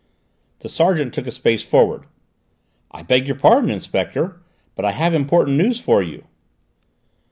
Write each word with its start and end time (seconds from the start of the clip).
The 0.61 0.67
sergeant 0.67 1.13
took 1.13 1.27
a 1.27 1.31
pace 1.31 1.61
forward. 1.61 2.05
"I 2.89 3.03
beg 3.03 3.27
your 3.27 3.35
pardon, 3.37 3.69
Inspector, 3.69 4.41
but 4.73 4.83
I 4.83 4.93
have 4.93 5.13
important 5.13 5.57
news 5.59 5.79
for 5.79 6.01
you." 6.01 6.23